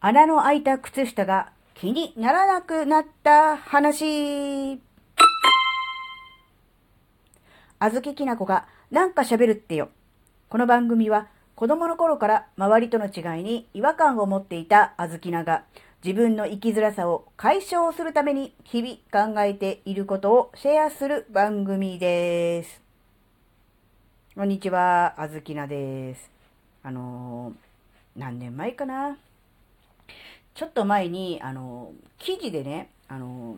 [0.00, 4.80] 穴の開いた靴下が気にならなくなった話。
[7.80, 9.88] あずききなこがなんか喋るってよ。
[10.50, 11.26] この番組は
[11.56, 15.64] 子供の頃から周りとの違いに違和感を持っていたあずきなが
[16.04, 22.80] 自分の生きづらさを解消するために日々考えていることをシェアする番組です。
[24.36, 26.30] こんにちは、あずきなです。
[26.84, 29.18] あのー、何年前かな？
[30.58, 33.54] ちょっと前に、あの、記事でね、あの、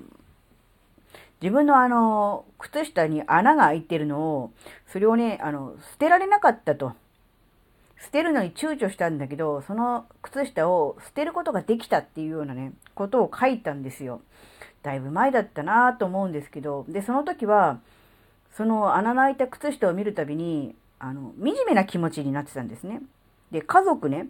[1.41, 4.53] 自分のあの、靴下に穴が開いてるのを、
[4.87, 6.93] それをね、あの、捨てられなかったと。
[8.03, 14.21] 捨てるのに躊躇したんだけど、その靴下を捨てることができたっていうようなね、ことを書いたんですよ。
[14.83, 17.80] だいぶ前だったなと思うんですけど、で、その時は、
[18.53, 23.01] その穴の開いた靴下を見るたびに、あの、惨めな気持ちになってたんですね。
[23.53, 24.27] で、家族ね、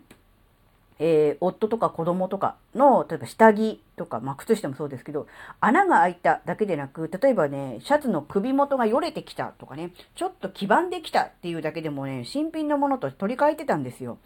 [1.01, 5.27] えー、夫とか子供とかの、例えば下着とか、まあ、靴下もそうですけど、
[5.59, 14.19] 穴が開いただけでなく、例えばね、シャツの首元がよれてきたとかね、ちょっと黄ばんできたっていうだけでもね、新品のものと取り替えてたんですよ。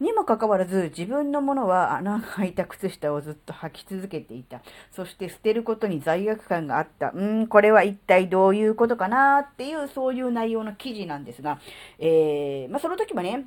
[0.00, 4.62] にもかかわらず、自分のものは穴が開いた靴下をずっと履き続けていた。
[4.92, 7.12] そして捨てることに罪悪感があった。
[7.14, 11.60] うん、これは一体どういうことかなっていう、そういう内容の記事なんですが、
[11.98, 13.44] えー、まあ、その時はね、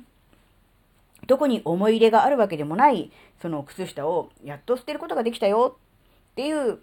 [1.26, 5.76] 特に思い入れがあるわけでもない、その靴下をやっと捨てることができたよ
[6.32, 6.78] っていう、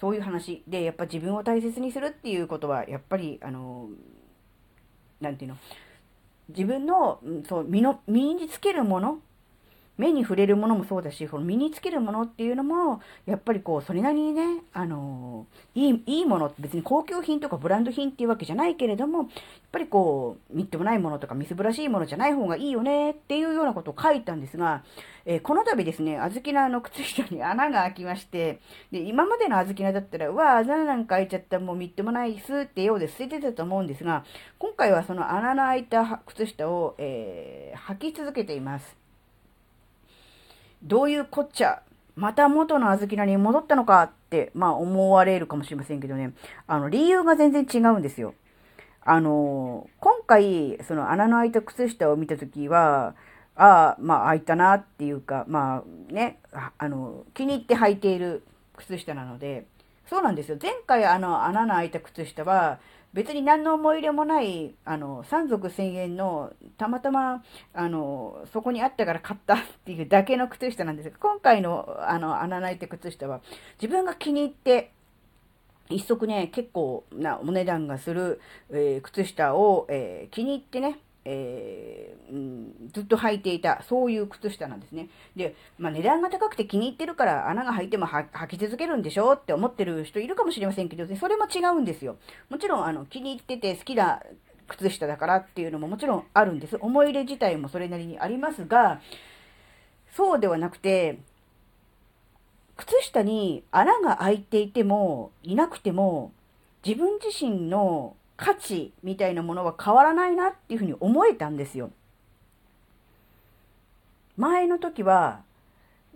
[0.00, 3.88] そういう話で、やっぱ自分を大切にするっていうことは、やっぱり、あの、
[5.20, 5.56] なんていうの、
[6.48, 9.20] 自分の、そう、身の、身につけるもの
[9.96, 19.28] 目に触れるものもそうだし、この身につけるものっていうのも、やっぱりこう、それなりにね、あのいい、いいものって別に高級品とかブランド品っていうわけじゃないけれども、やっ
[19.70, 24.82] ぱりこう、みっともないものとかみすぼらしいものじゃない方がいいよねっていうようなことを書いたんですが、
[25.26, 34.24] えー、この度ですね、小豆菜の靴下に穴が開きまして、で、今までの小豆菜だったら、うわ、穴なんか開いちゃったもうみっともないっすってようで捨ててたと思うんですが、
[34.58, 39.03] 今回はその穴の開いた靴下を、えー、履き続けています。
[40.84, 41.82] どういうこっちゃ、
[42.14, 46.32] また元の小豆菜に戻ったのかって、まあ思われるかもしれませんけどね、
[46.66, 48.34] あの、理由が全然違うんですよ。
[49.02, 53.14] あの、今回、その穴の開いた靴下を見たときは、
[53.56, 56.38] ああ、まあ開いたなっていうか、まあね、
[56.78, 58.42] あの、気に入って履いている
[58.76, 59.66] 靴下なので、
[60.06, 60.58] そうなんですよ。
[60.60, 62.78] 前回あの穴の開いた靴下は、
[63.14, 73.40] 別に何の思い入れもない、あの、三足千円の、たまたま、あの、そこにあったから買ったっていうだけの靴下なんですが、今回の、あの、穴泣いて靴下は、
[73.80, 74.90] 自分が気に入って、
[75.90, 85.08] 一足ね、結構なお値段がする、えー、靴下を、えー、気に入ってね、えー、うん、ずっと履いていた、そういう靴下なんですね。
[85.36, 92.16] で、まあ値段が高くて気に入ってるから穴が開いても履き続けるんでしょって思ってる人いるかもしれませんけど、それも違うんですよ。
[92.50, 94.22] もちろん、あの、気に入ってて好きな
[94.68, 96.76] 靴下だからっていうのももちろんあるんです。
[96.80, 99.00] 思い入れ自体もそれなりにありますが、
[100.16, 101.18] そうではなくて、
[102.76, 106.32] 靴下に穴が開いていても、いなくても、
[106.84, 111.90] 自分自身の価値みたいなものは変わらないなっていうふうに思えたんですよ。
[114.36, 115.42] 前の時は、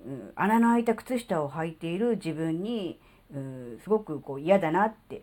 [0.04, 2.98] うん、穴の開いた靴下を履いている自分に、
[3.32, 5.22] うん、すごくこう嫌だなって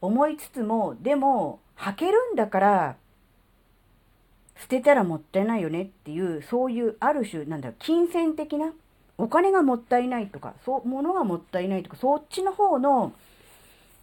[0.00, 2.96] 思いつつも、でも履けるんだから
[4.60, 8.72] 捨てたらもったいないよねっていう、そういうある種、なんだ、金銭的な、
[9.16, 13.12] お金がもったいないとか、そう、物がもったいないとか、そっちの方の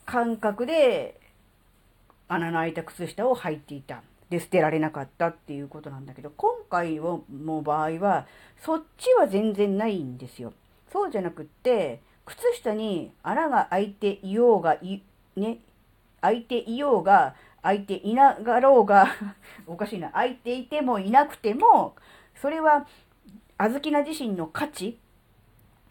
[0.06, 1.20] 感覚で
[2.28, 4.04] 穴の開いた靴下を履いていた。
[4.30, 7.24] で、捨てられなかったっていうことなんだけど、今回の
[7.62, 8.28] 場合は、
[8.64, 10.54] そっちは全然ないんですよ。
[10.92, 15.02] そうじゃなくって、靴下に穴が開いていようが、い、
[15.36, 15.60] ね、
[16.22, 19.08] 開いていようが、開いていながろうが
[19.66, 21.96] おかしいな、開いていてもいなくても、
[22.36, 22.88] それは、
[23.58, 24.98] あずきな自身の価値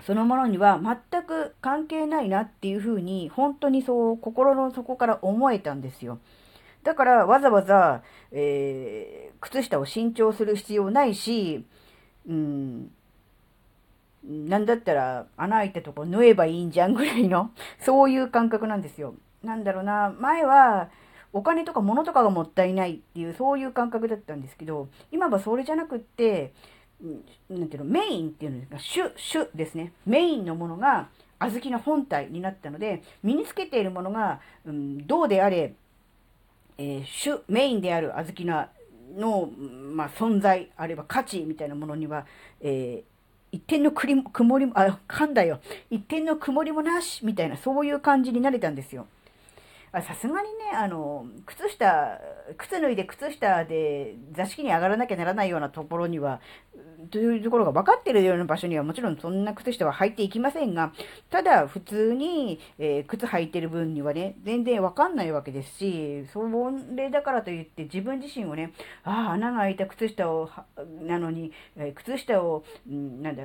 [0.06, 6.18] そのものには全く関係ないなっていうふうに、本当にそう心の底から思えたんですよ。
[6.82, 11.64] だからわざわざ、えー、靴下を新調する必要ないし、
[12.28, 12.90] うん、
[14.26, 19.14] なんだったら穴開いたとこ縫えばいいんじゃんぐらいの、そういう感覚なんですよ。
[19.42, 20.90] なんだろうな、前は
[21.32, 26.52] お金とか物とかがもったいないっていう、そういう感覚だったんですけど、今はそれじゃなくって、
[27.50, 29.92] なんていうの、メインっていうのが主、主ですね。
[30.06, 31.08] メインのものが
[31.38, 35.74] 小豆の本体になったので、身につけているものが、うん、どうであれ、
[36.78, 38.68] えー、主、メインである小豆
[39.16, 39.50] の、
[39.94, 42.26] まあ、存在、あるいは価値みたいなものには、
[42.60, 45.60] えー、一点のくり曇りも、あ、噛んだよ。
[45.90, 49.06] 一点の曇りもなし、みたいな、そういう感じになれたんですよ。
[50.02, 52.20] さすがにね、あの、靴下、
[52.58, 56.40] 靴脱いで靴下で座敷に上がらなきゃならないようなところには、
[57.10, 60.92] というところが分かってるような場所にはもちろんそんな靴下は履いていきませんが、
[61.30, 66.42] ただ普通に、えー、靴履いてる分にはね、全然分かんないわけですし、そ
[66.94, 68.72] れだからといって自分自身をね、
[69.04, 70.50] ああ、穴が開いた靴下を、
[71.02, 73.44] なのに、えー、靴下を、なんだ、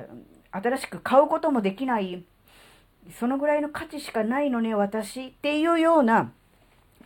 [0.50, 2.24] 新しく買うこともできない、
[3.18, 6.32] そのぐらいの価値しかないのね、私っていうような、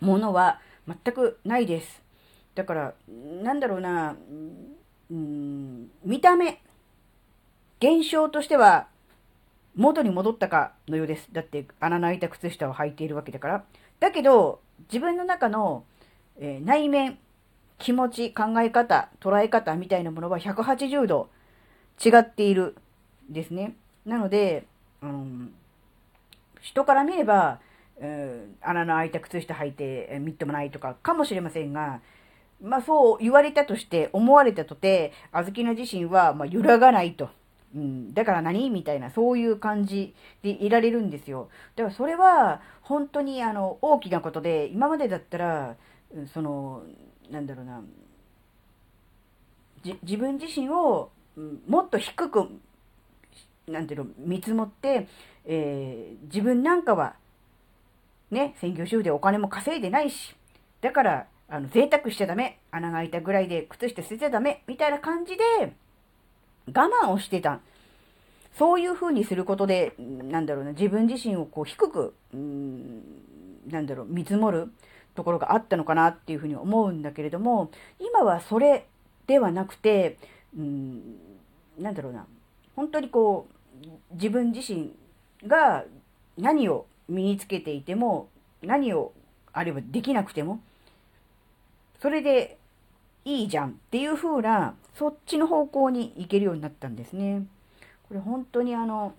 [0.05, 2.03] ものは全くないです。
[2.55, 2.95] だから、
[3.43, 4.17] なんだろうな、
[5.11, 6.61] うん、見た目、
[7.81, 8.87] 現象としては、
[9.75, 11.29] 元に戻ったかのようです。
[11.33, 13.65] だって穴の開いた靴下を履いているわけだから。
[13.99, 15.85] だけど、自分の中の、
[16.39, 17.19] えー、内面、
[17.79, 21.29] 気持ち、考え方、捉え方みたいなものは180度
[22.05, 22.77] 違っている
[23.29, 23.75] ですね。
[24.07, 24.65] なので、
[25.03, 25.55] うん、
[26.61, 27.59] 人から見れば、
[28.01, 32.01] 穴の開いた靴下履いてみっともないとかかもしれませんが、
[32.63, 37.31] まあそう言われたとして思われたとて、あずきの自身はまあ揺らがないと。
[37.75, 41.49] うん、だから何みたいな、そういう感じでいられるんですよ。
[41.75, 45.77] だからそれは本当にあの大きなことで、今までだったら、
[46.33, 46.85] その、
[47.31, 47.83] なんだろうな、
[50.03, 51.11] 自分自身を
[51.67, 52.49] もっと低く、
[53.67, 55.09] なんていうの、見積もって、
[55.45, 57.17] えー、自分なんかは
[58.35, 60.37] ね、専業主婦でお金も稼いでないし、
[60.83, 62.59] だから、あの、贅沢しちゃダメ。
[62.71, 64.63] 穴が開いたぐらいで靴下捨てちゃダメ。
[64.67, 65.45] みたいな感じで、
[66.67, 67.61] 我慢をしてた。
[68.59, 73.03] そういう風にすることで、なんだろうな、自分自身をこう低く、うん、
[73.69, 74.71] なんだろう、見積もる
[75.15, 78.87] ところがあったのかなっていうふうに思うんだけれども、今はそれ
[79.27, 80.19] ではなくて、
[80.57, 81.17] うん、
[81.79, 82.27] なんだろうな、
[82.77, 83.49] 本当にこ
[83.83, 84.93] う、自分自身
[85.47, 85.85] が
[86.39, 88.29] 何を身につけていても、
[88.63, 89.13] 何を
[89.53, 90.61] あればできなくても、
[92.01, 92.59] それで
[93.25, 97.47] いいじゃんっていう風な、そっちの方向に行けるようになったんですね。
[98.09, 99.15] これ本当にあの、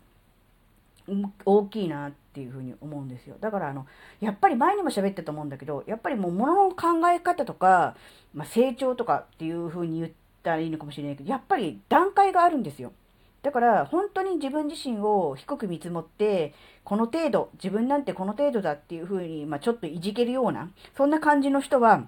[1.46, 3.38] 大きいなっていうふに思うんですよ。
[3.40, 3.86] だからあの、
[4.20, 7.96] やっぱり前にも喋ったと思うんだけど、やっぱりもう物の考え方とか、
[8.34, 10.12] まあ、成長とかっていうふうに言っ
[10.44, 12.92] たらいいのかもしれないけど、やっぱり段階があるんですよ。
[13.46, 22.08] だから本当に自分自身を低く見積もって、この程度、自分なんてこの程度だっていうふうに、まあ、ちょっといじけるような、そんな感じの人は、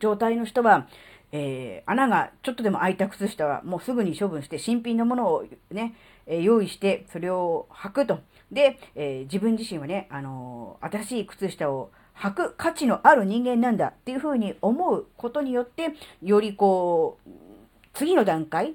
[0.00, 0.88] 状態の人は、
[1.30, 5.94] えー、穴がちょっとでも開いた靴下はもうすぐに処分して新品のものをね、
[6.26, 8.18] え、用意してそれを履くと。
[8.50, 15.94] で、えー、自分自身はね、あの新しい靴下を履く価値のある人間なんだっていうふうに思うことによって、
[16.24, 17.30] よりこう、
[17.92, 18.74] 次の段階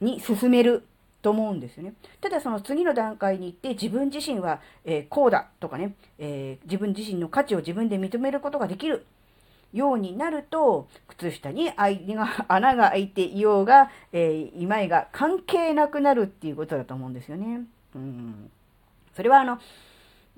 [0.00, 0.84] に進める
[1.22, 1.94] と思うんですよね。
[2.20, 9.06] ただその次の段階に行って自分自身は、えー、こうだとかね、えー、自分自身の価値を自分で認めることができる
[9.72, 11.70] ようになると、靴下に
[12.48, 17.62] 穴が開いていようが、えー、今井が関係なくなるっていうことだと思うんですよね。
[17.94, 18.50] うん。
[19.14, 19.58] それはあの、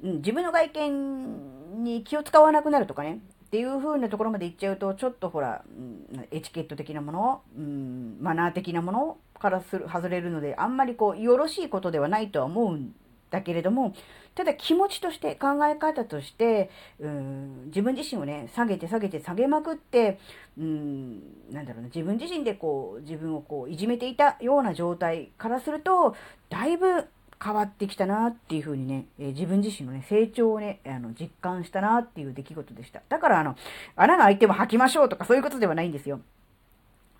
[0.00, 12.94] 自分の外見に気を使わなくなるとかね、っていう風なところまで行っちゃうと、ちょっとほら、うん、エチケット的なもの、うん、マナー的なものからする、外れるので、あんまりこう、よろしいことではないとは思うん
[13.30, 13.94] だけれども、
[14.34, 16.68] ただ気持ちとして、考え方として、
[17.00, 20.18] うん、自分自身をね、下げて下げて下げまくって、
[20.58, 26.14] うん、なんだろうな、自分自身でこう、自分をこう、いじめていたような状態からすると、
[26.50, 27.06] だいぶ
[27.42, 33.02] 変わってきたなっていうふうにね、えー、自分自身のね、成長をね、あの、実感したなっていう出来事でした。
[33.08, 33.56] だからあの、
[33.96, 36.20] 穴が開いても吐きましょうとかそういうことではないんですよ。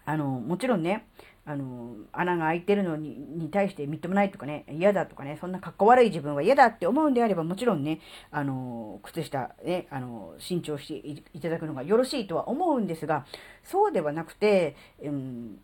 [0.05, 1.07] あの、もちろんね、
[1.45, 13.25] あの、穴が開いてるのにに対してみっともないとかね、嫌だとかね、そんな格好悪い自分は嫌だって思うんであれば、もちろんね、あの、靴下ね、あの、新調していただくのがよろしいとは思うんですが、
[13.65, 15.59] そうではなくて、うん、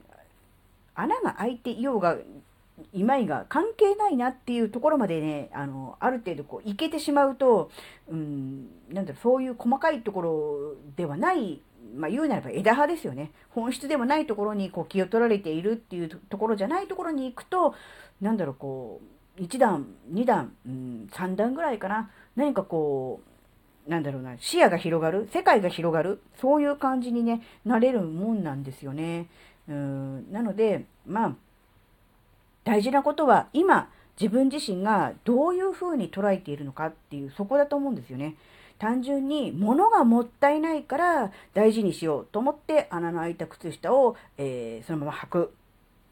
[0.95, 2.17] 穴が開いていようが、
[2.93, 7.71] 今井が関係ないなっていうところまでね、あの、ある程度こう、いけてしまうと、
[8.09, 11.61] うん、なんだろう、そういう細かいところではない、
[11.97, 13.31] まあ言うならば枝葉ですよね。
[13.51, 17.75] 本質でもないところにこう気を取られているっていうところじゃないところに行くと、
[18.21, 19.01] なんだろう、こ
[19.39, 22.11] う、1段、2段、うん、3段ぐらいかな。
[22.35, 23.21] 何かこ
[23.87, 29.29] う、なんだろうな、視野が広がる、世界が広がる、そういう感じにね、なれるもんなんですよね。
[29.69, 31.37] うん、なので、まあ、
[32.65, 33.89] 大事なことは今
[34.21, 38.37] 自分自身がどういうふうに捉えているのかっていうそこだと思うんですよね。
[38.79, 45.55] 単純に物がもったいないから大事にしようと思って穴の開いた靴下を、えー、そのまま履く。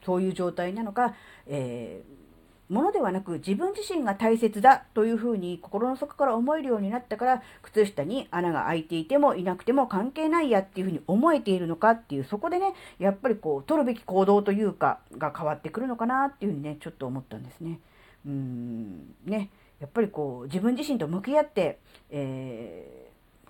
[0.05, 1.15] そういう状態なのか、
[1.47, 2.23] えー
[2.69, 17.79] ものではなく自分自身が大切だというふうに心の底から思えるようになったから靴下に穴が開いていてもいなくても関係ないやっていうふうに思えているのかっていうそこでねやっぱりこう取るべき行動というかが変わってくるのかなっていうふうにねちょっと思ったんですね。
[18.25, 21.79] うーんねやっぱりこう自分自身と向き合って、
[22.09, 23.02] えー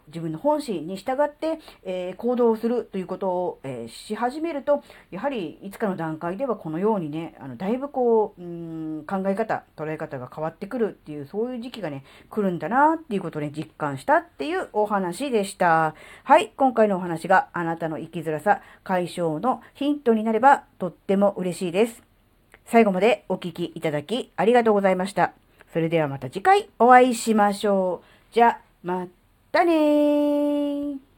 [0.08, 15.96] 自分の本心に従って、え、行動するということを、え、し始めると、やはりいつかの段階ではこのようにね、あのだいぶこう、うん考え方、捉え方が変わってくるっていう、そういう時期がね、来るんだなっていうことをね、実感したっていうお話でした。
[16.24, 22.04] はい、今回のお話があなたの生きづらさ解消のヒントになればとっても嬉しいです。
[22.66, 25.34] 最後までお聴きいただきありがとうございました。
[25.74, 28.34] それではまた次回お会いしましょう。
[28.34, 29.23] じゃ、また
[29.64, 31.13] ねー。